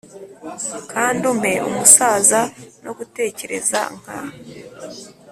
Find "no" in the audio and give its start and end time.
2.83-2.91